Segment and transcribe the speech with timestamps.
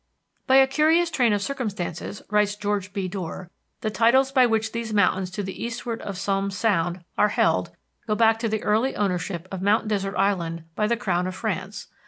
[0.47, 3.07] "By a curious train of circumstances," writes George B.
[3.07, 3.51] Dorr,
[3.81, 7.69] "the titles by which these mountains to the eastward of Somes Sound are held
[8.07, 11.85] go back to the early ownership of Mount Desert Island by the Crown of France.